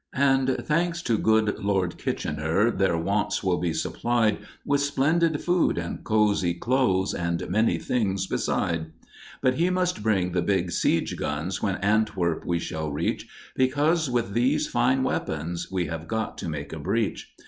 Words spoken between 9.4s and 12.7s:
But he must bring the big siege guns when Antwerp we